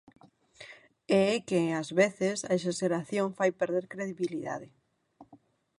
E 1.17 1.17
é 1.33 1.37
que, 1.47 1.61
ás 1.81 1.89
veces, 1.99 2.37
a 2.49 2.51
exaxeración 2.57 3.27
fai 3.37 3.51
perder 3.61 3.85
credibilidade. 3.93 4.67